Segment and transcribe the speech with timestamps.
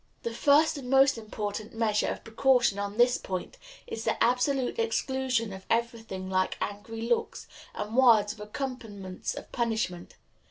[0.23, 5.53] The first and most important measure of precaution on this point is the absolute exclusion
[5.53, 10.15] of every thing like angry looks and words as accompaniments of punishment.